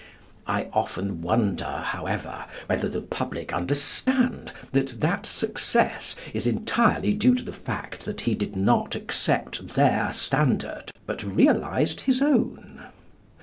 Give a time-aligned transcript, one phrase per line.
[0.47, 7.43] I often wonder, however, whether the public understand that that success is entirely due to
[7.43, 12.83] the fact that he did not accept their standard, but realised his own.